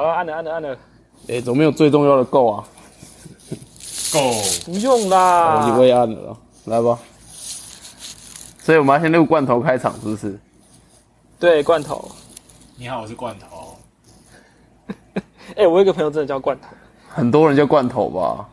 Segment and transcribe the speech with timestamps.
[0.00, 0.78] 好，按了按了按了，
[1.28, 2.64] 哎，怎么没有最重要的够啊？
[4.10, 4.32] 够，
[4.64, 5.76] 不用啦。
[5.76, 6.98] 我也按了了，来吧。
[8.60, 10.40] 所以我们要先录罐头开场，是不是？
[11.38, 12.10] 对，罐头。
[12.76, 13.76] 你好，我是罐头。
[15.54, 16.68] 哎，我有个朋友真的叫罐头。
[17.06, 18.48] 很多人叫罐头吧？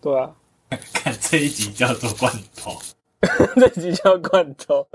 [0.00, 0.28] 对啊。
[0.92, 2.72] 看这一集叫做罐头，
[3.54, 4.88] 这一集叫罐头。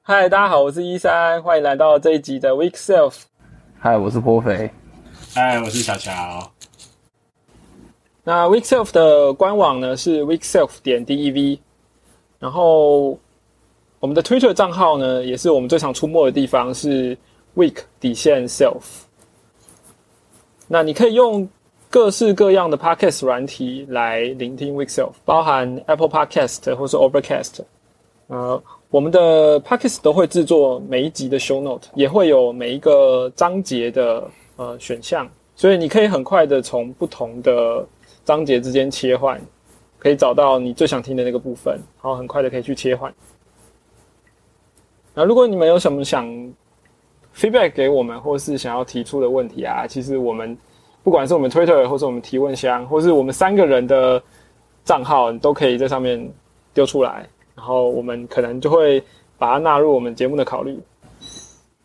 [0.00, 3.24] 嗨，大家好，我是一三，欢迎来到这一集的 Week Self。
[3.78, 4.70] 嗨，我是颇肥。
[5.34, 6.50] 嗨，我是小乔。
[8.24, 11.58] 那 Week Self 的官网呢是 weekself 点 dev，
[12.38, 13.18] 然后
[14.00, 17.16] 我们的 Twitter 账号呢也是我们最常出没的地方，是
[17.54, 18.82] week 底线 self。
[20.66, 21.48] 那你可以用
[21.90, 27.60] 各式各样的 podcast 软体来聆听 Week Self，包含 Apple Podcast 或是 Overcast。
[28.28, 28.60] 呃。
[28.88, 34.22] 我们的 Pockets 都会制作每一集的 Show Note，也会有每一个章节的
[34.56, 37.84] 呃选项，所以你可以很快的从不同的
[38.24, 39.40] 章节之间切换，
[39.98, 43.12] 可以找到你最想听的那个部分，然后很快的可以去切换。
[45.14, 46.26] 那如果你们有什么想
[47.34, 50.56] feedback 给我们，或是想要提出的问题啊，其实我们
[51.02, 54.22] 不管是我们 Twitter 或是我们提问箱，或是我们三个人的
[54.84, 56.32] 账号，你都可以在上面
[56.72, 57.28] 丢出来。
[57.56, 59.02] 然后我们可能就会
[59.38, 60.78] 把它纳入我们节目的考虑。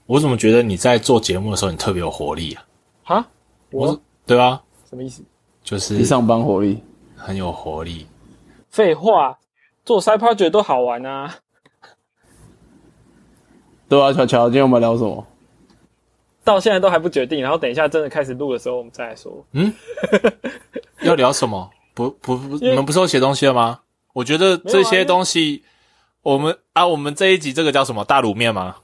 [0.05, 2.63] 我怎么觉得你在做节目的时候你特别有活力啊？
[3.03, 3.25] 哈，
[3.71, 5.23] 我对啊，什么意思？
[5.63, 6.83] 就是一上班活力
[7.15, 8.05] 很有活力。
[8.69, 9.37] 废话，
[9.85, 11.33] 做 side project 都好玩啊。
[13.87, 15.25] 对啊，乔乔，今天我们聊什么？
[16.43, 19.45] 到现在都还不决定，然后等一下真的开始录的时候我们再来说。
[19.51, 19.71] 嗯，
[21.03, 21.69] 要聊什么？
[21.93, 23.80] 不不不，你们不是要写东西了吗？
[24.13, 25.63] 我觉得这些东西，
[26.21, 28.75] 我们啊，我们这一集这个叫什么大卤面吗？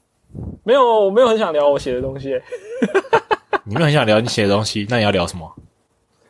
[0.64, 2.30] 没有，我没有很想聊我写的东西。
[3.66, 5.53] 你没有很想聊你写的东西，那你要聊什么？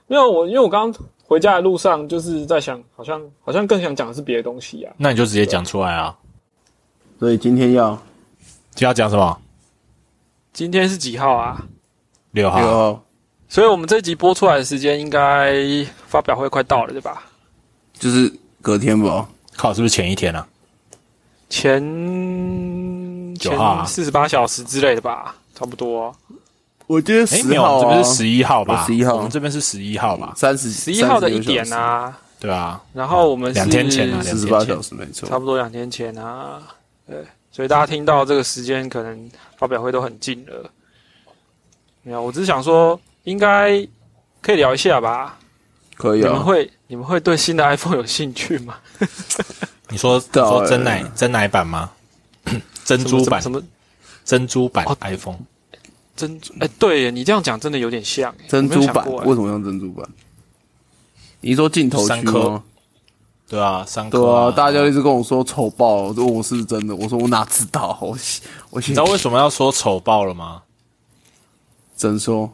[0.08, 4.94] 没有，我因为我刚刚回家的路上就是在想，好像好像更想讲的是别的东西啊。
[4.98, 6.17] 那你就直接讲出来啊。
[7.20, 8.00] 所以今天要，
[8.73, 9.39] 就要讲什么？
[10.54, 11.64] 今天是几号啊？
[12.32, 12.60] 六号。
[12.60, 13.04] 六号。
[13.48, 15.54] 所以我们这集播出来的时间应该
[16.08, 17.23] 发表会快到了，对吧？
[17.94, 18.32] 就是。
[18.67, 20.45] 隔天吧，靠，是不是前一天啊？
[21.48, 21.82] 前
[23.36, 26.14] 九号四十八小时之类的吧，差不多。
[26.86, 28.86] 我觉得十号，这边是十一号吧？
[28.86, 30.33] 十一号，我们这边是十一号吧？
[30.36, 32.83] 三十十一号的一点啊，对啊。
[32.92, 36.61] 然后我们两天前啊，四十八小时没错，差不多两天前啊。
[37.08, 40.70] 对，所以大家听到这个时间，可能发表会都很近了。
[42.04, 43.88] 没有，我只是想说，应该
[44.42, 45.39] 可以聊一下吧。
[45.97, 46.30] 可以啊。
[46.30, 46.71] 你们会？
[46.87, 48.75] 你们会对新的 iPhone 有兴趣吗？
[49.89, 51.91] 你说说真奶真奶版吗？
[52.85, 53.61] 珍珠版什么？
[54.23, 55.37] 珍珠版 iPhone？
[56.15, 56.53] 珍珠？
[56.59, 59.05] 哎，对你这样讲真的有点像珍珠版。
[59.25, 60.08] 为什么用珍珠版？
[61.41, 62.64] 你说镜头区吗？
[63.49, 64.17] 对啊，三颗。
[64.19, 66.95] 对啊，大家一直跟我说丑爆，说我是真的。
[66.95, 67.97] 我说我哪知道？
[68.02, 68.17] 我
[68.71, 70.64] 我你知道为什么要说丑爆了吗？
[71.95, 72.52] 怎说？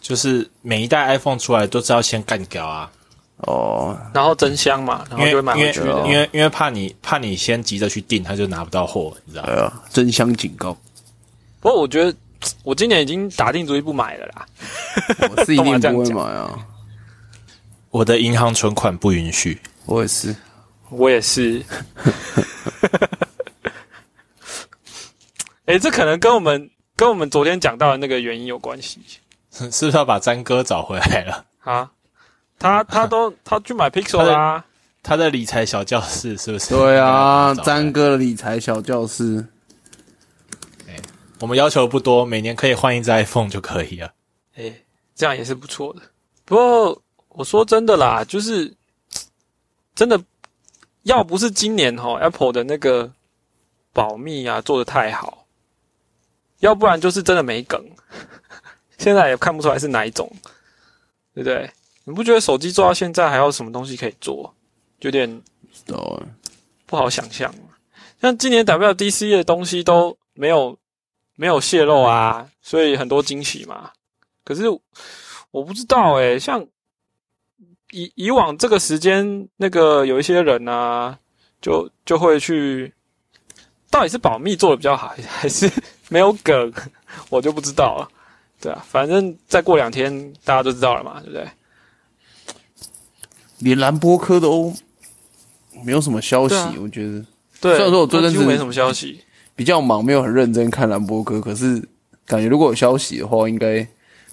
[0.00, 2.90] 就是每一代 iPhone 出来都是要先干掉啊。
[3.38, 6.04] 哦，然后真香嘛，然后就买回去了。
[6.08, 9.80] 因为因为怕你怕你先急着去订，他就拿不到货，你知道吗？
[9.90, 10.76] 真香警告。
[11.60, 12.12] 不过我觉得
[12.64, 14.46] 我今年已经打定主意不买了啦。
[15.30, 16.58] 我是一定不会买啊。
[17.90, 19.60] 我的银行存款不允许。
[19.86, 20.34] 我也是，
[20.90, 21.64] 我也是。
[25.66, 29.00] 哎，这可能跟我们跟我们昨天讲到的那个原因有关系。
[29.70, 31.90] 是不是要把詹哥找回来了啊？
[32.58, 34.64] 他他都 他去买 Pixel 啦，
[35.02, 36.74] 他的理财小教室是不是？
[36.74, 39.44] 对啊，詹哥的理财小教室。
[40.88, 40.96] 哎，
[41.40, 44.12] 我们要求不多，每年可以换一只 iPhone 就可以了。
[44.56, 44.72] 哎，
[45.14, 46.02] 这样也是不错的。
[46.44, 48.74] 不过我说真的啦，就是
[49.94, 50.20] 真的，
[51.02, 53.10] 要不是今年哈 Apple 的那个
[53.92, 55.46] 保密啊做的太好，
[56.58, 57.84] 要不然就是真的没梗。
[58.98, 60.30] 现在也看不出来是哪一种，
[61.34, 61.70] 对不对？
[62.04, 64.54] 你不觉得手机做到现在还有什么东西可以做？
[65.00, 65.42] 有点
[66.86, 67.54] 不好想象。
[68.20, 70.76] 像今年 WDC 的东西都没有
[71.36, 73.90] 没有泄露啊，所以很多惊喜嘛。
[74.44, 74.64] 可是
[75.50, 76.66] 我不知道诶，像
[77.92, 81.16] 以以往这个时间，那个有一些人啊，
[81.60, 82.92] 就就会去，
[83.90, 85.70] 到底是保密做的比较好，还是
[86.08, 86.72] 没有梗，
[87.30, 88.10] 我就不知道了。
[88.60, 91.48] 对啊，反正再过两天大家都知道了嘛，对不对？
[93.58, 94.72] 连兰波科都
[95.84, 97.24] 没有什么消息，我觉得。
[97.60, 99.20] 对，虽然说我最近没什么消息，
[99.56, 101.82] 比较忙，没有很认真看兰博科，可是
[102.24, 103.84] 感觉如果有消息的话，应该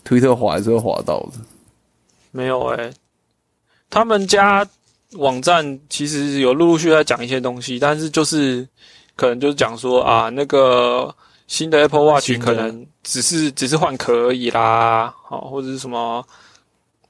[0.04, 1.40] 推特滑还是会滑到的。
[2.32, 2.92] 没有哎、
[3.90, 4.68] 他们家
[5.14, 8.68] 网站其实有陆陆续续在讲一些东西，但是就是
[9.16, 11.16] 可能就是讲说啊，那个
[11.48, 16.26] 新的 Apple Watch 可能只是只是换壳而已啦，好、或者是什么，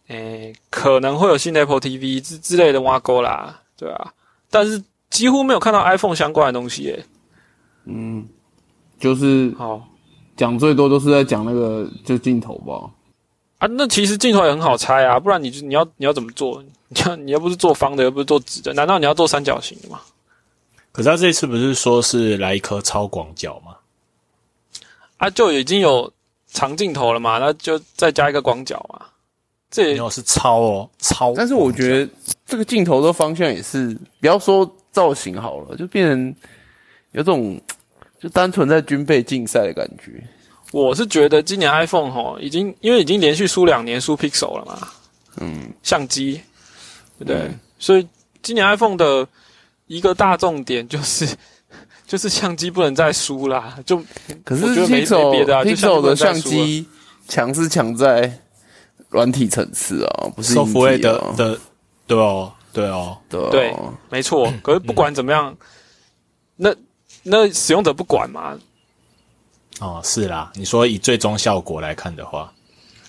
[0.08, 4.14] 诶、可能会有新的 Apple TV 之之类的挖沟啦，对啊，
[4.50, 7.06] 但是几乎没有看到 iPhone 相关的东西耶、
[7.86, 8.28] 嗯，
[9.00, 9.82] 就是好
[10.36, 12.92] 讲最多都是在讲那个就镜头吧。
[13.60, 16.62] 啊，那其实镜头也很好拆啊，不然你就你要你要怎么做？
[16.90, 20.02] 你要你又不是做方的，又不是做直的，难道你要做三角形的吗？
[20.92, 23.76] 可是他这次不是说是来一颗超广角吗？
[25.18, 26.12] 啊，就已经有
[26.48, 29.06] 长镜头了嘛，那就再加一个广角嘛。
[29.72, 31.34] 这也没有是超哦，超。
[31.36, 32.12] 但是我觉得
[32.46, 36.36] 这个镜头的方向也是，不要说造型好了，就变成
[37.12, 37.60] 有种
[38.20, 40.24] 就单纯在军备竞赛的感觉。
[40.72, 44.88] 我是觉得今年 iPhone 吼已经因为已经连续输两年输 Pixel 了嘛，
[45.38, 46.42] 嗯，相机，
[47.18, 47.38] 对不对？
[47.38, 48.08] 嗯所以
[48.42, 49.28] 今年 iPhone 的
[49.88, 51.28] 一个大重点就是
[52.06, 53.98] 就是相机不能再输啦，就
[54.44, 56.88] 可是我觉得没没别的啊 Pixel 就相机 Pixel 的相机
[57.28, 58.40] 强是强在
[59.10, 61.34] 软体层次啊，不是硬收服位体啊。
[61.36, 61.60] 的的，
[62.06, 63.76] 对哦，对哦，对哦对
[64.10, 64.52] 没错。
[64.62, 65.56] 可是不管怎么样，
[66.56, 66.74] 那
[67.24, 68.58] 那使用者不管嘛，
[69.80, 70.52] 哦，是啦。
[70.56, 72.54] 你说以最终效果来看的话，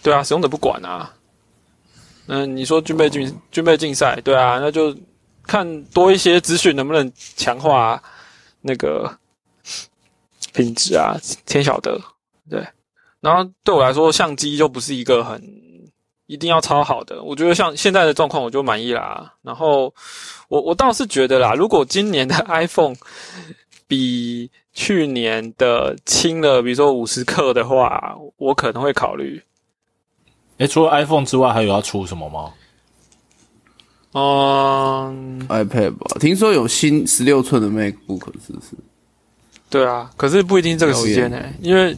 [0.03, 1.13] 对啊，使用者不管啊。
[2.29, 4.97] 嗯，你说军备竞军备竞赛，对啊，那就
[5.45, 8.03] 看多一些资讯能不能强化
[8.67, 9.17] 那个
[10.53, 11.17] 品质啊，
[11.47, 12.01] 天晓得。
[12.51, 12.67] 对，
[13.21, 15.43] 然后对我来说，相机就不是一个很
[16.27, 17.23] 一定要超好的。
[17.23, 19.35] 我觉得像现在的状况，我就满意啦。
[19.43, 19.95] 然后
[20.49, 22.95] 我我倒是觉得啦，如果今年的 iPhone
[23.87, 29.43] 比去年的轻了，比如说五十克的话，我可能会考虑。
[30.59, 32.53] 诶，除了 iPhone 之外，还有要出什么吗？
[34.19, 38.69] 嗯，iPad 吧，听说有新十六寸的 MacBook，是不是？
[39.69, 41.95] 对啊，可是不一定这个时间呢、因为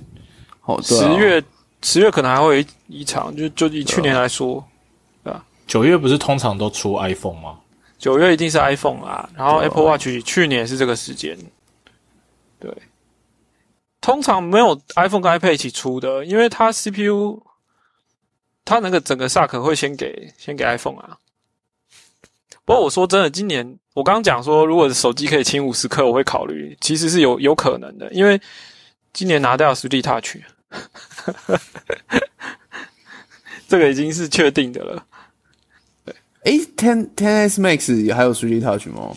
[0.64, 1.14] 哦，对啊。
[1.14, 1.44] 十月
[1.82, 4.64] 十月可能还会一一场，就就以去年来说，
[5.22, 7.60] 对吧九月不是通常都出 iPhone 吗？
[7.98, 11.38] 九月一定是 iPhone 啊，然后 Apple Watch 去年也是这个时间，
[12.58, 12.76] 对，
[14.00, 17.40] 通常没有 iPhone 跟 iPad 一起出的，因为它 CPU
[18.64, 21.16] 它那个整个 SAC 会先给先给 iPhone 啊。
[22.68, 28.38] 不过我说真的，今年我刚刚讲说，如果手机可以轻五十克，我会考虑，其实是有有可能的，因为
[29.14, 30.36] 今年拿掉实力 Touch，
[33.66, 35.02] 这个已经是确定的了。
[36.04, 39.16] 对诶 Ten Ten S Max 也还有 3D Touch 吗？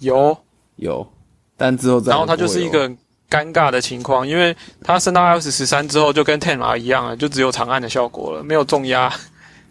[0.00, 0.36] 有，
[0.76, 1.10] 有，
[1.56, 2.86] 但之后再然后它就是一个
[3.30, 9.10] 尴尬的情况，因为它升到 iOS 十三之后，就跟 Ten R 一样了，就只有长按的效果了，没有重压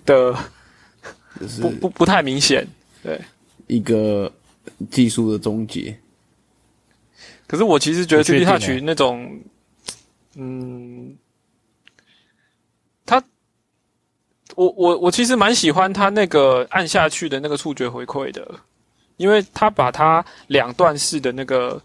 [0.07, 0.35] 的，
[1.39, 2.67] 就是不不不太明显。
[3.05, 3.21] 对
[3.67, 4.31] 一个
[4.89, 5.95] 技术的终结。
[7.47, 9.39] 可是我其实觉得立体 touch 那种，
[10.33, 11.15] 嗯，
[13.05, 13.23] 它，
[14.55, 18.59] 我我我其实蛮喜欢它那个按下去的那个触觉回馈的，
[19.17, 21.79] 因为它把它两段式的那个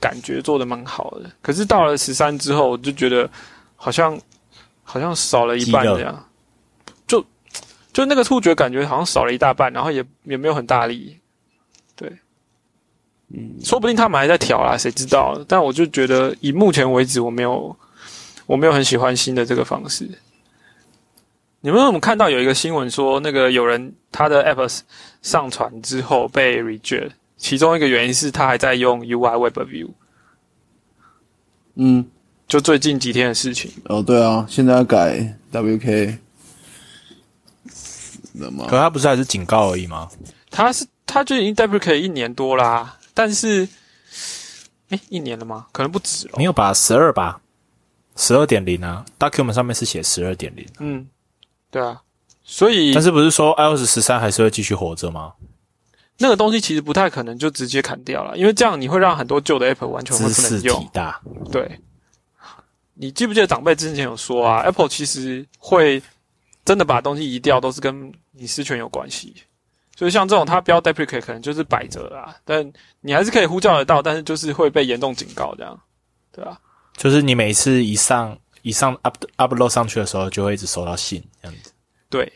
[0.00, 1.30] 感觉做的蛮好的。
[1.40, 3.30] 可是到了十三之后，我就觉得
[3.76, 4.20] 好像
[4.82, 6.25] 好像少了一半这样，
[7.96, 11.16] 就那个触觉感觉好像少了一大半，然后也也没有很大力，
[11.94, 12.12] 对。
[13.30, 15.42] 嗯说不定他们还在调啦，谁知道？
[15.48, 17.74] 但我就觉得，以目前为止，我没有，
[18.44, 20.06] 我没有很喜欢新的这个方式。
[21.62, 24.80] 你们有没有看到有一个新闻说，那个有人他的 app
[25.22, 29.88] 上传之后被 reject，其中一个原因是他还在用 UI Web View，
[31.76, 32.04] 嗯，
[32.46, 33.70] 就最近几天的事情。
[33.86, 36.18] 哦，对啊，现在要改 WK
[38.68, 38.78] 可？
[38.78, 40.08] 他不是还是警告而已吗？
[40.50, 43.68] 他是他就已经 deprecate 一年多啦，但是，
[44.88, 45.66] 哎，一年了吗？
[45.72, 46.34] 可能不止了。
[46.36, 46.72] 没有吧？
[46.74, 47.40] 十二吧？
[48.16, 51.06] 十二点零啊，document 上面是写十二点零，嗯，
[51.70, 52.00] 对啊，
[52.42, 55.34] 所以但是不是说 iOS 十三还是会继续活着吗？
[56.16, 60.88] 那个东西其实不太可能就直接砍掉了，因为这样你会让很多旧的 Apple 完全会不能用体。
[60.94, 61.20] 大，
[61.52, 61.78] 对，
[62.94, 66.02] 你记不记得长辈之前有说啊，Apple 其实会
[66.66, 69.34] 真的把东西移掉，都是跟隐私权有关系。
[69.96, 72.70] 所以像这种它标 deprecate 可能就是摆着啦，但
[73.00, 75.80] 你还是可以呼叫得到，但是就是会被严重警告这样，
[76.30, 76.60] 对啊，
[76.98, 81.72] 就是你每次一上一上 up upload 上去的时候，就会一直收到信这样子。
[82.10, 82.30] 对。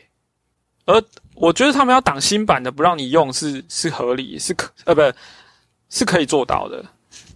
[0.85, 1.01] 而
[1.35, 5.01] 我觉得他们要挡新版的不让你用是是合理，是可呃不
[5.89, 6.83] 是可以做到的，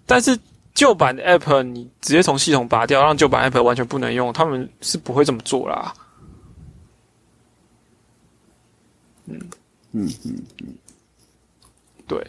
[0.07, 0.37] 但是
[0.73, 5.93] 旧版的 App 你直接从系统拔掉，让旧版 App 完全不能用，他们是不会这么做啦。
[9.27, 9.39] 嗯
[9.91, 10.75] 嗯嗯嗯，
[12.07, 12.25] 对。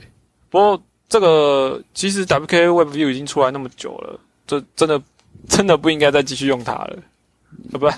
[0.49, 5.03] 不过这个其实 WK WebView 已经出来那么久了，这真的
[5.49, 6.99] 真的不应该再继续用它了，
[7.73, 7.88] 啊，不，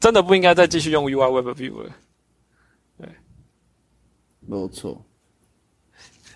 [0.00, 1.90] 真的不应该再继续用 UI WebView 了。
[2.98, 3.08] 对
[4.46, 5.00] 没有错。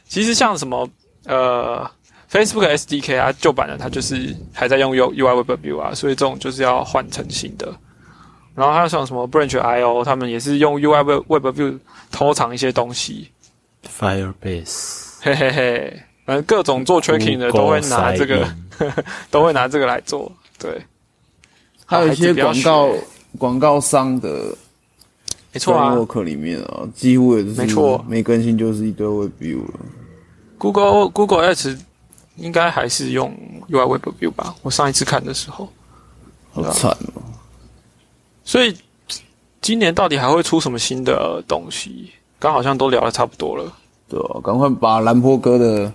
[0.06, 0.88] 其实像什么
[1.24, 1.90] 呃
[2.30, 7.74] Facebook SDK 啊，旧版的它就是还在用 U UI WebView 啊，所以这种就是要换成新的。
[8.54, 11.78] 然后还有像什么 Branch IO，他们也是用 UI Web WebView
[12.10, 13.30] 偷藏一些东西。
[13.98, 18.48] Firebase 嘿嘿嘿，反正各种做 tracking 的都会拿这个，
[19.30, 20.30] 都会拿这个来做。
[20.58, 20.80] 对，
[21.86, 22.90] 还有一些广告
[23.38, 24.54] 广告商的
[25.52, 29.80] 没错啊 framework 里面啊，几乎也是没错没更新就是一堆 WebView 了。
[30.58, 31.78] ，Google Google Ads
[32.36, 33.34] 应该还是用
[33.68, 34.54] UI WebView 吧？
[34.62, 35.68] 我上一次看的时候。
[36.52, 37.22] 好惨哦！
[38.44, 38.76] 所以
[39.60, 42.10] 今年到底还会出什么新的东西？
[42.38, 43.72] 刚好像都聊的差不多了。
[44.08, 45.92] 对啊，赶快把兰波哥的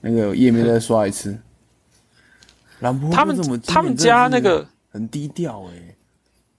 [0.00, 1.36] 那个页面再刷一次。
[2.80, 5.94] 兰坡哥他们怎么他们家那个很低调哎、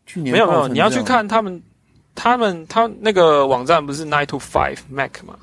[0.06, 1.62] 去年没有没有，你要去看他们
[2.16, 5.38] 他们他那个网站不是 Nine to Five Mac 吗？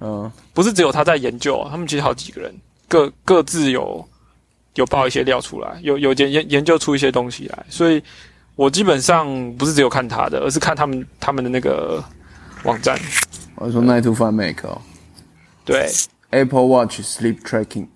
[0.00, 2.54] 嗯，不是只有他在研究，他们其实好几个人
[2.86, 4.06] 各各自有
[4.74, 8.02] 有爆一些料出来，有有研研研究出一些东西来，所以
[8.56, 12.02] 我基本上不是只有看他的，而是看他们他们的那个
[12.62, 12.98] 网站。
[13.56, 14.80] 我说 Nine to Five Make 哦
[15.64, 15.90] 对
[16.30, 17.88] ，，Apple Watch Sleep Tracking。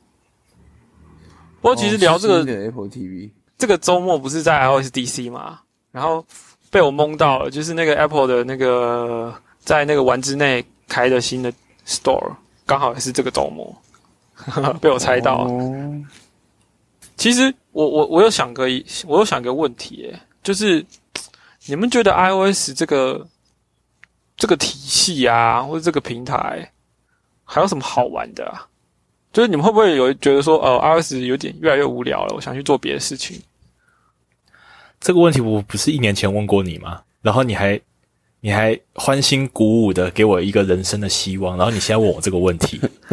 [1.61, 5.61] 不过其实聊这个、Apple TV，这个周末不是在 iOSDC 吗，
[5.91, 6.25] 然后
[6.71, 11.53] 被我蒙到了，就是那个 Apple 的那个在那个玩之内开的新的
[11.87, 12.33] Store，
[12.65, 13.77] 刚好也是这个周末，
[14.81, 15.45] 被我猜到。
[15.45, 15.50] 了。
[15.50, 16.05] 哦，
[17.17, 20.85] 其实我我我有想个一，我有想个问题，耶，就是
[21.66, 23.26] 你们觉得 iOS 这个
[24.37, 26.71] 这个体系啊，或者这个平台，
[27.45, 28.66] 还有什么好玩的啊？
[29.33, 33.40] 就是你们会不会有觉得说，呃，iOS 有点越来越无聊了，我想去做别的事情？
[35.00, 37.02] 这个问题我不是一年前问过你吗？
[37.21, 37.80] 然后你还
[38.40, 42.80] 你还欢欣鼓舞的给我一个人生的希望，然后你现在问我这个问题，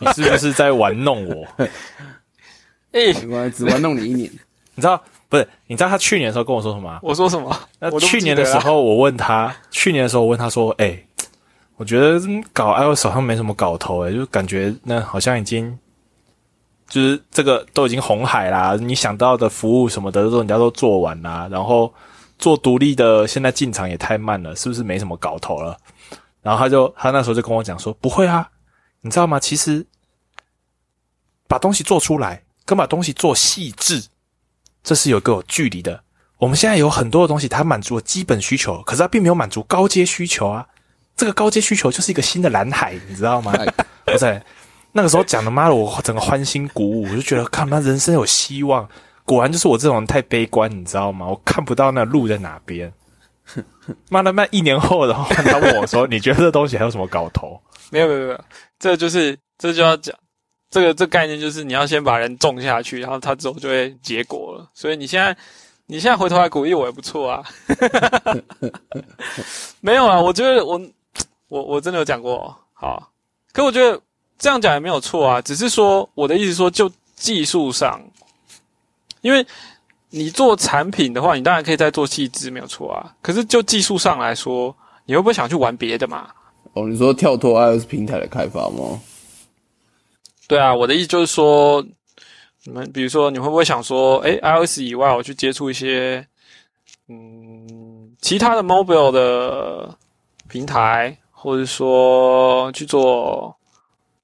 [0.00, 1.46] 你是不是在玩弄我？
[2.92, 4.30] 诶、 没关系，只玩弄你一年。
[4.74, 5.48] 你知道不是？
[5.66, 7.00] 你知道他去年的时候跟我说什么吗？
[7.02, 7.56] 我说什么？
[7.80, 11.02] 那去年的时候，我问他，去年的时候我问他说：“哎、
[11.76, 15.78] 我觉得嗯搞 iOS 好像没什么搞头、哎，就感觉那好像已经
[16.88, 21.92] 就是这个都已经红海啦，你想到的服务什么的都人家都做完啦，然后
[22.38, 25.76] 做独立的现在进场也太慢了，是不是没什么搞头了？”
[26.42, 28.50] 然后他就他那时候就跟我讲说：“不会啊，
[29.00, 29.38] 你知道吗？
[29.38, 29.86] 其实
[31.46, 34.02] 把东西做出来跟把东西做细致，
[34.82, 36.02] 这是有个有距离的。”
[36.38, 40.66] 我们现在有很多的东西，它满足了基本需求，可是它并没有满足高阶需求啊。
[41.16, 43.52] 这个高阶需求就是一个新的蓝海，你知道吗？
[44.06, 44.44] 哇塞，
[44.90, 48.88] 那个时候讲的妈的，我整个欢欣鼓舞，我就觉得看妈人生有希望。
[49.24, 51.26] 果然就是我这种人太悲观，你知道吗？
[51.26, 52.92] 我看不到那路在哪边。
[54.10, 57.60] 妈的，那一年后，然后他问我说：“你觉得这东西还有什么搞头
[57.90, 58.44] 没有没有没有，
[58.80, 60.12] 这就是这就要讲
[60.72, 64.66] 这个这概念就是你要先把人种下去，然后他之后就会结果了。
[64.72, 65.36] 所以你现在
[65.84, 67.44] 你现在回头来鼓励我也不错啊。
[69.82, 70.80] 没有啊，我觉得我
[71.48, 73.12] 我我真的有讲过好，
[73.52, 74.00] 可我觉得
[74.38, 78.00] 这样讲也没有错啊，只是说我的意思说就技术上，
[79.20, 79.46] 因为
[80.08, 84.74] 你做产品的话，你当然可以再做细致没有错啊，可是就技术上来说，
[85.04, 86.30] 你会不会想去玩别的嘛？
[86.72, 88.98] 哦，你说跳脱 iOS 平台的开发吗？
[90.48, 91.84] 对啊，我的意思就是说，
[92.64, 96.26] 你们比如说，你会不会想说，哎 i o s 以外，我去接触一些，
[97.08, 99.96] 嗯，其他的 mobile 的
[100.48, 103.56] 平台，或者说去做，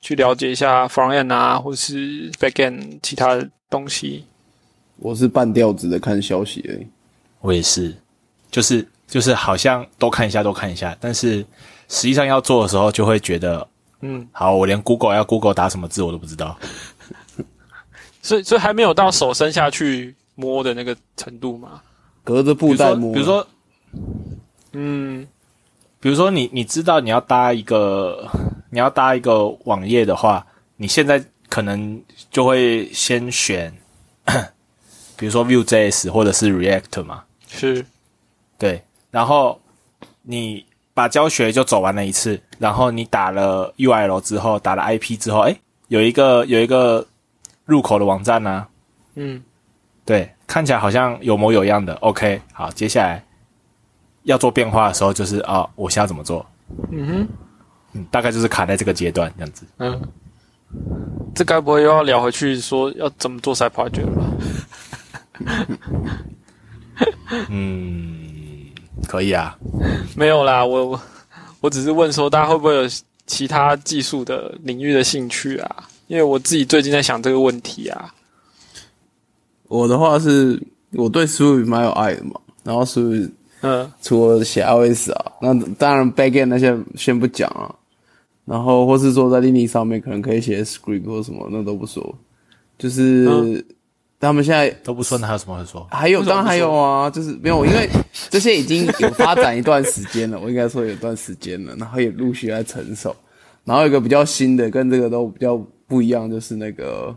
[0.01, 4.25] 去了解一下 front end 啊，或者是 back end 其他的东西。
[4.99, 6.87] 我是半吊子的看消息而已。？”
[7.41, 7.97] 我也是，
[8.51, 11.39] 就是就是好像都看一下，都看一下，但是
[11.89, 13.67] 实际上要做的时候，就会觉得，
[14.01, 16.59] 嗯，好，我连 Google 要 Google 打什么字我都不知道。
[18.23, 21.81] 所以所以还没有到手伸下去摸的那个程度嘛。
[22.23, 23.47] 隔着布袋摸，比如说，
[24.73, 25.27] 嗯，
[25.99, 28.29] 比如说你你知道你要搭一个
[28.71, 32.01] 你要搭一个网页的话，你现在可能
[32.31, 33.73] 就会先选，
[35.17, 37.87] 比如说 Vue.js 或者是 React 嘛，是，
[38.59, 39.59] 对，然后
[40.21, 40.63] 你
[40.99, 47.07] 把教学就走完了一次，然后你打了 URL 之后，打了 IP 之后，哎，有一个有一个
[47.65, 48.67] 入口的网站呢、
[49.15, 49.41] 嗯，
[50.05, 51.95] 对，看起来好像有模有样的。
[52.01, 53.25] OK，好，接下来
[54.25, 56.45] 要做变化的时候，就是啊、我现在怎么做？
[56.91, 57.29] 嗯哼，
[57.93, 59.65] 嗯，大概就是卡在这个阶段这样子。
[59.77, 60.03] 嗯，
[61.33, 64.25] 这该不会又要聊回去说要怎么做 side project 了吧？
[67.51, 68.18] 嗯，
[69.07, 69.57] 可以啊。
[70.17, 71.01] 没有啦，我我
[71.61, 72.83] 我只是问说，大家会不会有
[73.27, 75.77] 其他技术的领域的兴趣啊？
[76.07, 78.15] 因为我自己最近在想这个问题啊。
[79.69, 80.59] 我的话是，
[80.93, 87.75] 我对 Swift 蛮有爱的嘛，然后 Swift 嗯除了写 iOS 啊，那当然 Backend 那些先不讲啊，
[88.47, 92.15] 然后或是说在 Linux 上面可能可以写 script 或什么，那都不说，
[92.79, 93.65] 就是、嗯
[94.21, 95.87] 他们现在都不说，那还有什么可说？
[95.91, 97.89] 还有，当然还有啊，就是没有，因为
[98.29, 103.15] 这些已经有发展一段时间了，我应该说有段时间了，然后也陆续在成熟。
[103.65, 105.57] 然后有一个比较新的，跟这个都比较
[105.87, 107.15] 不一样，就是那个，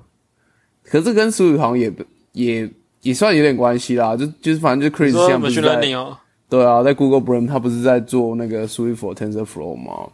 [0.84, 1.91] 可是跟苏宇航也
[2.34, 2.70] 也
[3.01, 6.17] 也算有点关系啦，就就是反正就 Chris 现在不是 machine 在 learning 哦，
[6.50, 10.10] 对啊，在 Google Brain 他不是在做那个 Swift for TensorFlow 吗？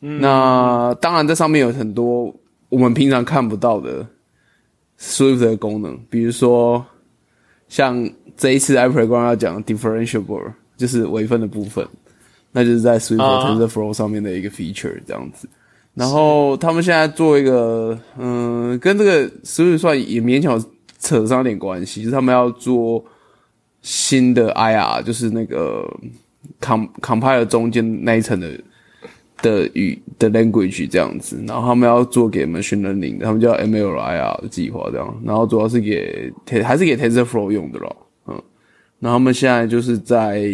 [0.00, 2.34] 那当然，这上面有很多
[2.68, 4.06] 我们平常看不到的
[4.98, 6.84] Swift 的功能，比如说
[7.68, 11.86] 像这一次 iProgram 要讲 differentiable，就是微分的部分，
[12.52, 15.48] 那就是在 Swift TensorFlow 上面的一个 feature 这样子。
[15.94, 20.64] 然后他们现在做一个，嗯，跟这个 Swift 算也勉强
[21.00, 23.04] 扯上点关系，就是他们要做
[23.82, 25.84] 新的 IR，就是那个
[26.60, 28.50] com compiler 中间那一层的
[29.42, 38.42] 的语的 language 这样子，然后他们要做给 machine learning 的，他们叫 MLIR 的计划这样，然后主要是给还是给 TensorFlow 用的咯，嗯，
[39.00, 40.52] 然后他们现在就是在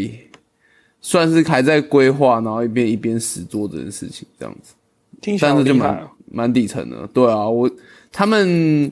[1.01, 4.75] 算是还在规划，然后一边一边实做这件事情这样子。
[5.21, 6.07] 听起来但是就蛮。
[6.33, 7.07] 蛮底层的。
[7.13, 7.71] 对啊，我
[8.11, 8.91] 他们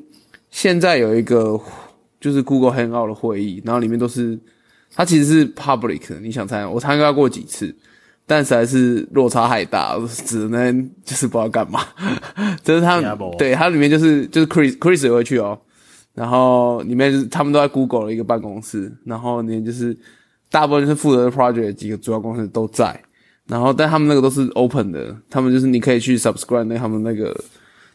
[0.53, 1.61] 现在有一个
[2.21, 4.39] 就是 Google Hangout 的会议，然后里面都是
[4.95, 6.71] 它其实是 public 的，你想参加？
[6.71, 7.75] 我参加过几次，
[8.33, 11.81] 但实在是落差太大，只能就是不知道干嘛。
[12.65, 15.59] 这是他们对它里面就是就是 Chris Chris 也会去哦，
[16.15, 19.95] 然后里面就是他们都在 Google 的一个办公室，然后里面就是
[20.51, 22.99] 大部分是负责的 project 几个主要公司都在。
[23.49, 27.37] 然后，但他们那个都是 open 的，他们就是你可以去 subscribe 那他们那个，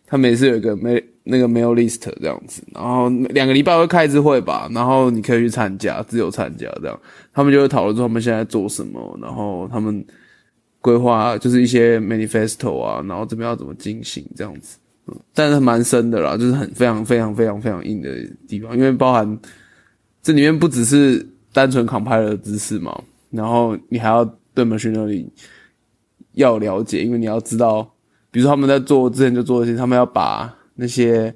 [0.06, 2.62] 他们也是有一个 mail 那个 mail list 这样子。
[2.76, 7.00] 然后两个礼拜会开一次会吧，然后你可以去参加，自由参加这样。
[7.34, 10.06] 他们就会讨论说他们现在做什么，然后他们
[10.82, 14.78] 规划就是一些 manifesto 啊，然后这边要怎么进行这样子。
[15.34, 18.10] 但是蛮深的啦，就是很非常非常非常非常硬的
[18.48, 19.40] 地方，因为包含
[20.22, 25.26] 这里面不只是单纯 compiler 的知识嘛，然后你还要对 machine learning
[26.34, 27.82] 要了解，因为你要知道，
[28.32, 31.34] 比如说他们在做之前就做一些，他们要把那些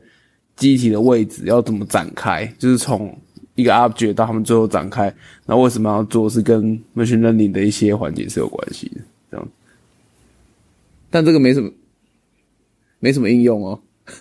[0.57, 3.17] 机体的位置要怎么展开，就是从
[3.55, 5.03] 一个 object 到他们最后展开，
[5.45, 9.01] 然后为什么要做，是跟 machine learning 的一些环节是有关系的，
[11.11, 11.69] 但这个没什么，
[12.99, 13.79] 没什么应用哦。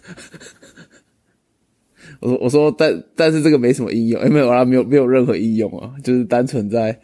[2.21, 7.01] 我说我说，但但是这个没什么应用，哎，没有啦，没有没有任何应用啊，就是单纯在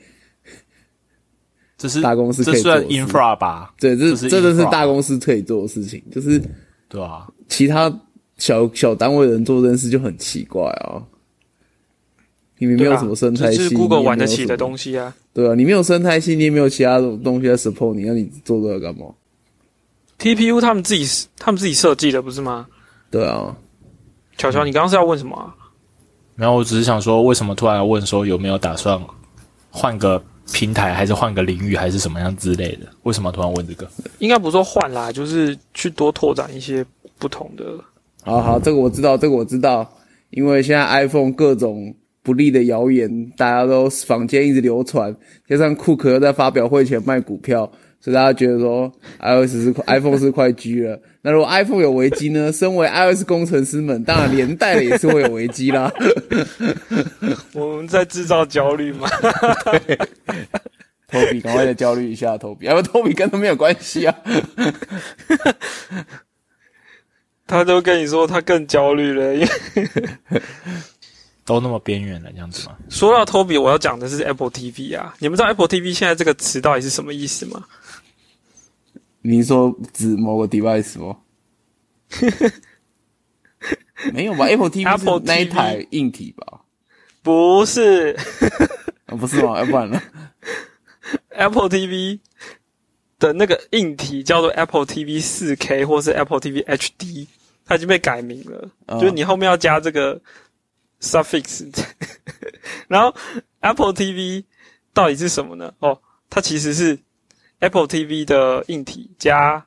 [1.79, 3.75] 这是大公司可以做的事 infra 吧？
[3.79, 6.39] 对，这这是真的是大公司可以做的事情，就是
[6.89, 7.91] 对啊，其他
[8.37, 11.03] 小小单位的人做这件事就很奇怪啊。
[12.59, 15.15] 你们没有什么生态系，这是 Google 玩得起的，东西啊。
[15.35, 19.07] 对啊，你没有生态系，你也没有其他的东西在 support 你，那你做这个干嘛？
[20.19, 22.67] TPU 他们自己他们自己设计的不是吗？
[23.11, 23.55] 对啊，
[24.37, 25.55] 巧巧，你刚刚是要问什么啊？
[26.35, 29.01] 然后我只是想说，为什么突然要问说有没有打算
[29.71, 32.87] 换个平台，还是换个领域，还是什么样之类的？
[33.05, 33.89] 为什么突然问这个？
[34.19, 36.85] 应该不是说换啦，就是去多拓展一些
[37.19, 37.65] 不同的。
[38.23, 39.89] 好好，这个我知道，这个我知道，
[40.31, 45.15] 因为现在 iPhone 各种不利的谣言，大家都坊间一直流传，
[45.49, 51.01] 加上库克又在发表会前卖股票，所以大家觉得说 iOS 是 iPhone 是快 G 了。
[51.23, 52.53] 那如果 iPhone 有危机呢？
[52.53, 55.93] 身为 iOS 工程师们，当然连带的也是会有危机啦。
[57.53, 59.09] 我们在制造焦虑嘛？
[61.09, 64.15] 托比，赶快再焦虑一下，托比，要不托比跟他没有关系啊。
[67.49, 69.41] 他都跟你说他更焦虑了，因
[70.31, 70.41] 为
[71.45, 72.77] 都那么边缘了，这样子吗？
[72.89, 75.15] 说到 Toby，我要讲的是 Apple TV 啊。
[75.21, 77.65] 你们知道 Apple TV 现在这个词到底是什么意思吗？
[79.29, 81.17] 你说指某个 device 吗？
[84.13, 86.61] 没有吧？Apple TV 是那一台硬体吧？
[87.23, 88.17] 不是
[89.07, 89.59] 啊， 不是吗？
[89.59, 90.01] 要不然呢
[91.31, 92.21] ？Apple TV
[93.19, 97.27] 的那个硬体叫做 Apple TV 4K 或是 Apple TV HD，
[97.65, 100.21] 它已经被改名了，嗯就是你后面要加这个
[101.01, 101.67] suffix。
[102.89, 103.15] 然后
[103.61, 104.45] Apple TV
[104.93, 105.73] 到底是什么呢？
[105.81, 106.99] 哦，它其实是
[107.61, 109.65] Apple TV 的硬体加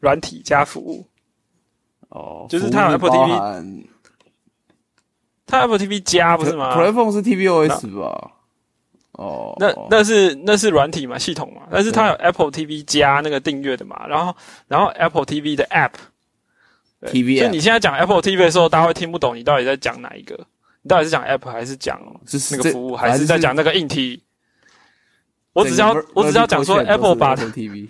[0.00, 1.06] 软体加服务。
[2.08, 3.84] 哦，就是它有 Apple TV
[5.46, 8.30] 它 Apple TV 加不是吗？？Playphone 是 tvOS 吧？
[9.12, 14.34] 哦，那哦那是那是软体嘛，系统嘛，但是它有 Apple TV 加那个订阅的嘛，然后
[14.68, 15.92] 然后 Apple TV 的 App
[17.00, 20.34] 对 TV 所以你现在讲 Apple TV 的时候，大家会听不懂你到底在讲哪一个，
[20.80, 22.00] 你到底是讲 App 还是讲
[22.50, 24.22] 那个服务，还是在讲那个硬体？
[25.52, 27.88] 我只要我只是要讲说 Apple 把 TV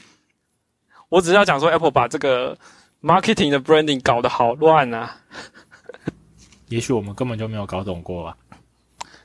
[1.09, 2.57] 我只是要讲说 Apple 把这个
[3.03, 5.16] marketing 的 branding 搞得好乱啊！
[6.68, 8.37] 也许我们根本就没有搞懂过吧。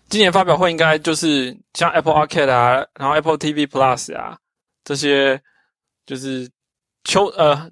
[0.10, 4.38] 今年发表会应该就是像 Apple Arcade 啊，然后 Apple TV Plus 啊
[4.84, 5.42] 这些，
[6.06, 6.50] 就是
[7.04, 7.70] 秋呃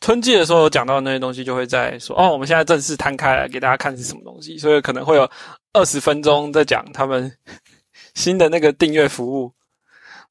[0.00, 5.30] 春季的时候有讲到的那些东西，就会在说哦，我们现在正式摊开来给大家看是什么东西，所以可能会有
[5.72, 7.30] 二十分钟在讲他们
[8.14, 9.52] 新的那个订阅服务，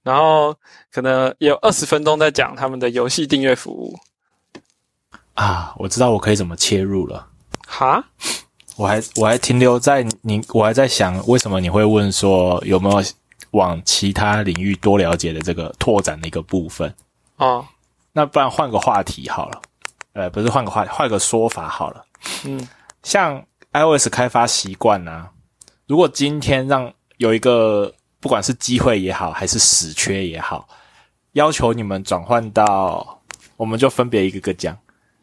[0.05, 0.55] 然后
[0.91, 3.97] 可能也有二十分钟在讲他们的游戏订阅服务。
[5.33, 7.27] 啊，我知道我可以怎么切入了。
[7.67, 8.05] 哈，
[8.77, 13.03] 我还我还停留在你，我还在想为什么你会问说有没有
[13.51, 16.93] 往其他领域多了解的这个拓展的一个部分。
[17.37, 17.65] 哦，
[18.13, 19.61] 那不然换个话题好了，
[20.13, 22.05] 呃，不是换个话，换个说法好了。
[22.45, 22.65] 嗯，
[23.01, 25.31] 像 iOS 开发习惯啊，
[25.87, 30.67] 如果今天让有一个不管是机会也好，还是死缺也好，
[31.33, 33.21] 要求你们转换到，
[33.55, 34.77] 我们就分别一个个讲，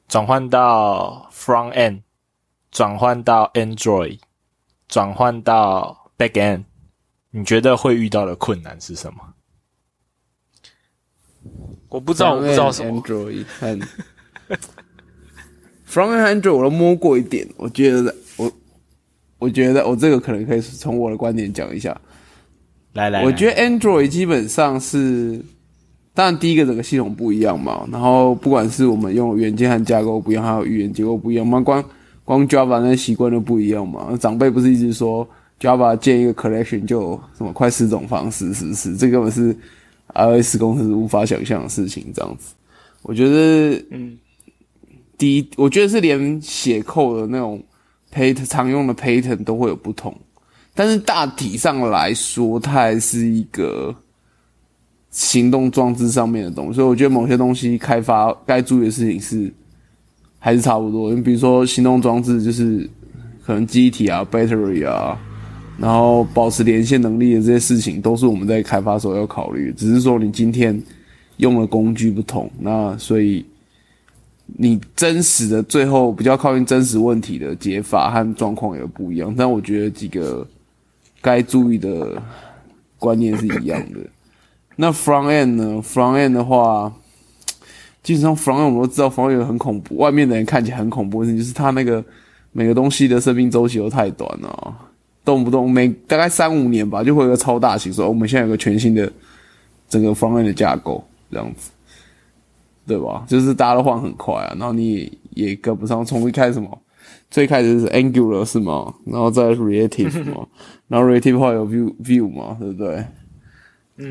[0.06, 2.02] 转换到 Front End，
[2.70, 4.20] 转换到 Android，
[4.86, 6.64] 转换到 Back End，
[7.30, 9.34] 你觉得会遇到的困难是什么？
[11.88, 13.02] 我不知道，我不知道什么。
[13.02, 13.78] Android 和
[15.84, 18.52] From Android 我都摸过一点，我觉得我
[19.38, 22.00] 我觉得我这个可能可以从我的观点讲一下。
[22.94, 25.40] 来来，我觉得 Android 基本上是，
[26.12, 31.82] 当然第一个整个系统不一样嘛，然后不管是我们用元件和架构不一样，还有语言结构不一样嘛，光
[32.24, 34.16] 光 Java 那习惯都不一样嘛。
[34.20, 35.26] 长辈不是一直说
[35.58, 38.96] Java 建一个 collection 就有什么快十种方式，是不是？
[38.96, 39.56] 这根本是
[40.14, 42.54] iOS 公司无法想象的事情，这样子。
[43.00, 44.18] 我觉得，嗯，
[45.16, 47.62] 第一，我觉得是连写扣的那种
[48.14, 50.14] pattern 常用的 pattern 都会有不同。
[50.74, 53.94] 但是大体上来说，它还是一个
[55.10, 59.52] 行动装置上面的东西，所以我觉得某些东西开发该注意的事情是
[60.38, 61.12] 还是差不多。
[61.12, 62.88] 你比如说行动装置，就是
[63.44, 65.20] 可能机体啊、battery 啊，
[65.78, 69.70] 然后保持连线能力的这些事情，都是我们在开发时候要考虑。
[69.72, 70.82] 只是说你今天
[71.36, 73.44] 用的工具不同，那所以
[74.46, 79.34] 你真实的最后比较靠近真实问题的解法和状况也不一样。
[79.36, 80.46] 但我觉得几个
[81.22, 82.20] 该注意的
[82.98, 84.00] 观念是一样的。
[84.76, 86.92] 那 front end 呢？front end 的话，
[88.02, 92.04] 基本上 front end 我们都知道，front end 很恐怖，外面的人看起来很恐怖的事情就是它那个
[92.52, 94.74] 每个东西的生命周期都太短了，
[95.24, 99.10] 动不动每大概三五年吧，就会有一个超大型说，哦我们现在有个全新的
[99.88, 101.70] 整个 front end 的架构，这样子，
[102.86, 103.24] 对吧？
[103.28, 105.12] 就是大家都换很快啊，然后你也
[105.48, 106.78] 也跟不上，从一开始什么。
[107.32, 108.94] 最开始是 Angular 是吗？
[109.06, 110.46] 然后再是 Reactive 嘛，
[110.86, 113.04] 然后 Reactive 后有 View View 嘛，对不对？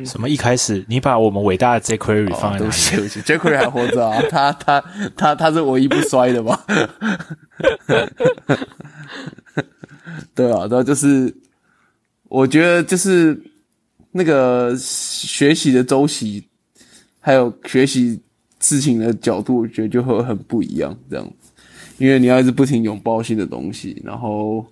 [0.05, 2.59] 什么一开始你把我们伟大的 jQuery 放在哪里？
[2.59, 4.83] 对不起，对不起，jQuery 还活着啊， 他他
[5.15, 6.57] 他他是唯一不衰的嘛。
[10.33, 11.33] 对啊，然后，就是
[12.29, 13.39] 我觉得就是
[14.11, 16.43] 那个学习的周期，
[17.19, 18.19] 还有学习
[18.59, 21.40] 事情的角度，我觉得就会很不一样这样子。
[22.01, 24.65] 因为你要一直不停拥抱新的东西，然后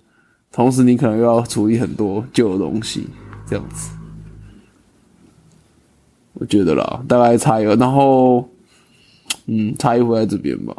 [0.50, 3.06] 同时你可能又要处理很多旧的东西，
[3.46, 3.88] 这样子。
[6.32, 7.64] 我觉得啦，大概差一。
[7.64, 8.48] 然后，
[9.46, 10.74] 嗯，差异会在这边吧。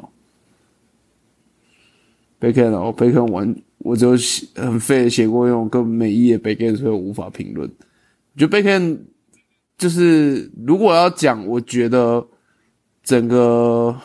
[2.42, 4.12] Bacon 哦，Bacon 完，我就
[4.56, 7.70] 很废写过那种根本没意的 Bacon，所以我无法评论。
[8.34, 8.98] 我觉得 Bacon
[9.78, 12.28] 就是如果要讲，我觉得
[13.04, 13.96] 整个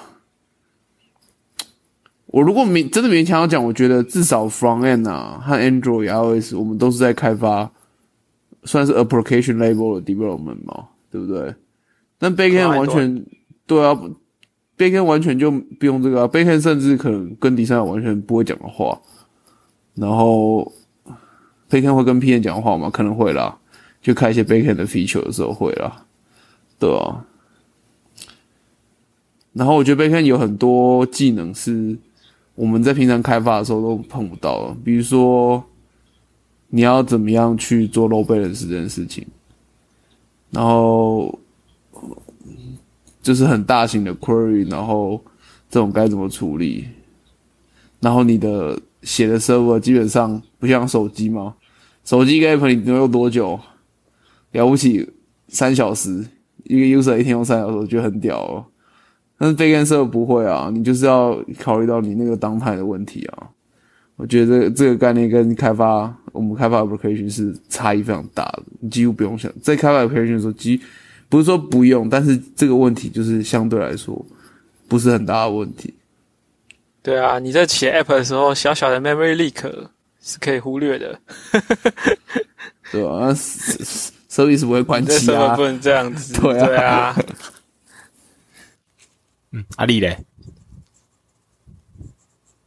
[2.36, 7.70] 我如果勉真的勉强要讲，我觉得至少 End 啊和 Android、iOS 我们都是在开发，
[8.64, 11.54] 算是 application level 的 development 嘛，对不对？
[12.18, 13.24] 但 Backend 完全
[13.66, 13.98] 对啊
[14.76, 19.00] ，Backend 完全就不用这个啊，Backend 甚至可能跟 designer 完全不会讲的话，
[19.94, 20.70] 然后
[21.70, 22.90] Backend 会跟 PM 讲话吗？
[22.90, 23.56] 可能会啦，
[24.02, 26.04] 就开一些 Backend 的 feature 的时候会啦，
[26.78, 27.24] 对啊。
[29.54, 31.96] 然后我觉得 Backend 有很多技能是
[32.56, 35.62] 我们在平常开发的时候都碰不到的，比如说
[36.68, 39.24] 你要怎么样去做 low balance 这件事情，
[40.50, 41.38] 然后
[43.22, 45.22] 就是很大型的 query，然后
[45.70, 46.88] 这种该怎么处理，
[48.00, 51.54] 然后你的写的 server 基本上不像手机嘛，
[52.04, 53.60] 手机一个 app 你能用多久？
[54.52, 55.06] 了不起
[55.48, 56.26] 三小时，
[56.64, 58.64] 一个 user 一天用三小时，我觉得很屌哦。
[59.38, 63.48] 但是 backend server 不会啊，你就是要考虑到你那个当态的问题啊。
[64.16, 69.52] 我觉得这个概念跟开发我们开发 application 是差异非常大的，你几乎不用想。
[69.62, 70.80] 在开发 application 的时候，几
[71.28, 74.24] 不是说不用，但是这个问题就是相对来说
[74.88, 75.92] 不是很大的问题。
[77.02, 79.70] 对啊，你在写 app 的时候，小小的 memory leak
[80.22, 81.18] 是可以忽略的。
[82.90, 83.26] 对啊？
[83.26, 85.62] 那 service 不会关这机啊不。
[85.64, 86.32] 能这样子。
[86.40, 87.16] 对啊对啊，
[89.56, 90.12] 嗯，阿丽嘞，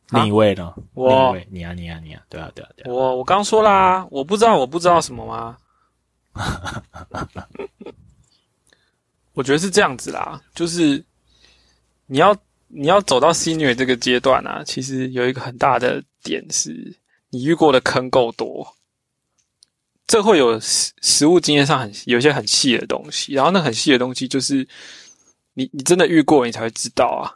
[0.10, 0.74] 啊另一位呢？
[0.96, 2.92] 我另一位，你啊，你啊，你啊，对啊，对啊，对啊。
[2.92, 5.56] 我我刚说啦，我不知道我不知道什么吗？
[9.34, 11.06] 我觉得是这样子啦，就是
[12.08, 12.36] 你要
[12.70, 16.98] 你要走到 senior 这个阶段啊，其实有一个很大的点是，
[17.30, 18.76] 你遇过的坑够多，
[20.08, 24.68] 这会有实实物经验上很有一些很细的东西，然后那很细的东西就是
[25.54, 27.36] 你你真的遇过，你才会知道啊。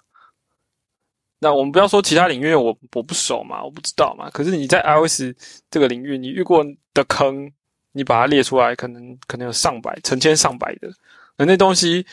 [1.39, 4.29] 那我们不要说其他领域，我我不熟嘛，我不知道嘛。
[4.29, 5.33] 可是你在 iOS
[5.69, 7.51] 这个领域，你遇过的坑，
[7.91, 10.89] 你把它列出来，可能可能有上百、成千上百的，
[11.35, 12.05] 那那东西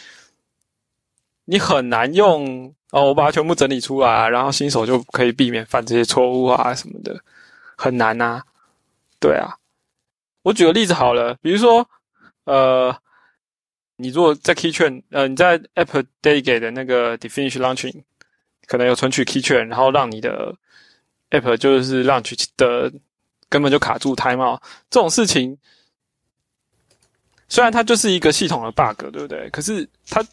[1.45, 7.17] 你很难用哦，我把它全部整理出来，然后新手就可以避免犯这些错误啊什么的，
[7.77, 8.43] 很难呐、
[9.21, 9.55] 对啊，
[10.43, 11.89] 我举个例子好了，比如说
[12.45, 12.97] 呃，
[14.01, 18.03] 你如果在 key 券，呃，你在 Apple Day 给的那个 Definition Launching。
[18.67, 20.55] 可能有存取 key 券，然后让你的
[21.31, 22.89] app 就是让取的
[23.49, 25.59] 根本就卡住 time 哦这种事情，
[27.49, 29.51] 虽然它就是一个系统的 bug，对不对？
[29.51, 30.25] 可是它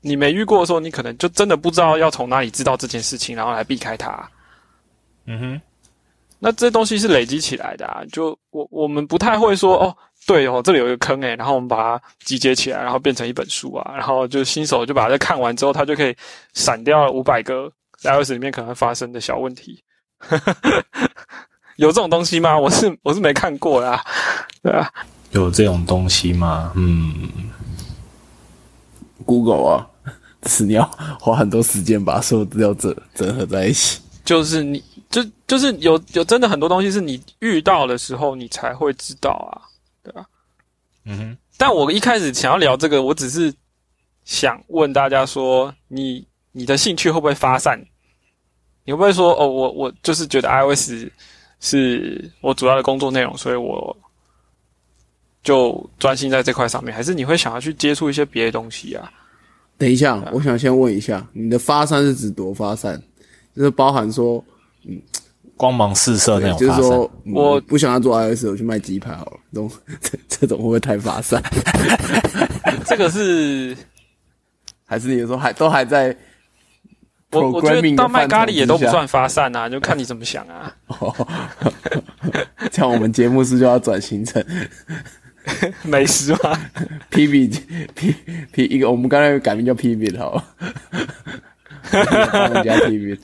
[0.00, 4.28] 你没遇过的时候，你可能就真的不知道要从哪里知道这件事情，然后来避开它。
[5.26, 5.60] 嗯哼，
[6.38, 16.14] 那这东西是累积起来的啊，就我我们不太会说哦，对哦，这里有一个坑诶，然后我们把它集结起来，然后变成一本书啊，然后就新手就把它看完之后，他就可以
[16.52, 17.70] 闪掉五百个
[18.02, 19.82] iOS 里面可能发生的小问题。
[21.76, 22.58] 有这种东西吗？
[22.58, 24.04] 我是我是没看过啦，
[24.62, 24.90] 对啊，
[25.32, 26.72] 有这种东西吗？
[26.76, 27.28] 嗯
[29.24, 29.86] ，Google 啊，
[30.46, 30.84] 是你要
[31.18, 34.00] 花很多时间把所有资料整整合在一起。
[34.24, 34.82] 就是你
[35.14, 39.62] 就就是有有真的很多东西是你遇到的时候你才会知道啊，
[40.02, 40.26] 对啊。
[41.04, 43.54] 嗯哼，但我一开始想要聊这个，我只是
[44.24, 47.80] 想问大家说，你你的兴趣会不会发散？
[48.84, 51.06] 你会不会说，哦，我我就是觉得 iOS
[51.60, 53.96] 是我主要的工作内容，所以我
[55.44, 56.92] 就专心在这块上面？
[56.92, 59.12] 还是你会想要去接触一些别的东西啊？
[59.78, 63.00] 等一下，我想先问一下，你的发散是指多发散？
[63.54, 64.44] 就是包含说，
[65.56, 69.38] 光芒四射那种就是说，嗯我不想要做 iOS，我去卖鸡排好了。
[69.52, 69.70] 这种
[70.00, 71.42] 这 这种会不会太发散？
[72.86, 73.76] 这个是
[74.84, 76.16] 还是你有时候还都还在
[77.30, 80.74] 我我觉得到卖咖喱也都不算发散啊，就看你怎么想啊。
[82.72, 84.44] 这样我们节目是就要转型成
[85.82, 86.58] 美食吗
[87.10, 87.48] ？P B
[87.94, 88.14] P
[88.52, 90.44] P 一个，我们刚才改名叫 P B 好了，
[92.32, 93.18] 帮人家 P B。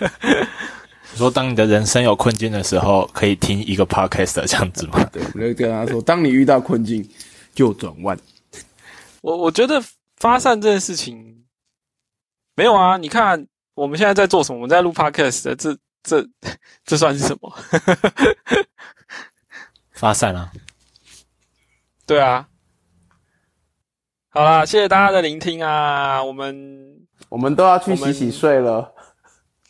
[1.12, 5.02] 你说当你的人生有困境的时候，可以听一个 podcast 这样子吗？
[5.12, 7.08] 对，我就跟他说，当你遇到困境，
[7.54, 8.16] 就转弯。
[9.22, 9.82] 我我觉得
[10.16, 11.44] 发散这件事情
[12.54, 12.96] 没有啊。
[12.96, 14.58] 你看我们现在在做什么？
[14.58, 16.26] 我们在录 podcast 的，这这
[16.84, 17.52] 这算是什么？
[19.92, 20.52] 发散啊，
[22.06, 22.46] 对啊。
[24.30, 26.22] 好啦，谢谢大家的聆听啊！
[26.22, 28.94] 我们我们都要去洗洗睡了。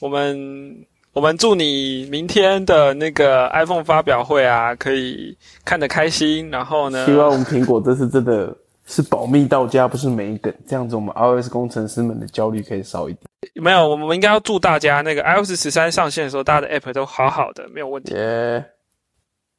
[0.00, 6.50] 我们我们祝你明天的那个 iPhone 发表会啊，可以看得开心。
[6.50, 8.56] 然后呢，希望我们苹果这次真的
[8.86, 13.22] 是保密到家，不是每一梗，这样子我们 iOS 工程师们的焦虑可以少一点。
[13.54, 18.14] 没有，我们应该要祝大家那个 iOS 十三上线的时候，大家的 App 都好好的，没有问题。
[18.14, 18.64] 耶、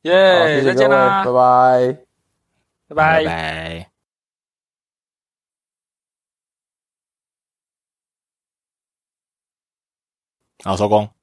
[0.04, 1.97] 耶、好，谢谢再，见啦，拜拜。
[2.89, 3.88] 拜拜拜。
[10.63, 11.18] 好，收工。